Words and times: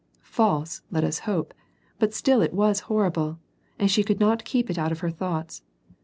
False, 0.23 0.81
let 0.89 1.03
us 1.03 1.19
hope, 1.29 1.53
but 1.99 2.11
still 2.11 2.41
it 2.41 2.55
was 2.55 2.79
horrible, 2.89 3.37
and 3.77 3.91
she 3.91 4.03
could 4.03 4.19
not 4.19 4.43
keep 4.45 4.67
it 4.67 4.79
out 4.79 4.91
of 4.91 5.01
her 5.01 5.11
thoughts. 5.11 5.61